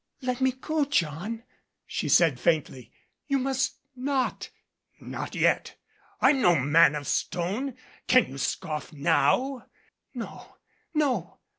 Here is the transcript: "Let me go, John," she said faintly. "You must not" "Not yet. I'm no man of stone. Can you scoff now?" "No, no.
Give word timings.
"Let 0.23 0.41
me 0.41 0.51
go, 0.53 0.83
John," 0.85 1.43
she 1.85 2.09
said 2.09 2.39
faintly. 2.39 2.91
"You 3.27 3.37
must 3.37 3.75
not" 3.95 4.49
"Not 4.99 5.35
yet. 5.35 5.75
I'm 6.21 6.41
no 6.41 6.55
man 6.55 6.95
of 6.95 7.05
stone. 7.07 7.75
Can 8.07 8.25
you 8.31 8.39
scoff 8.39 8.91
now?" 8.91 9.67
"No, 10.15 10.55
no. 10.95 11.37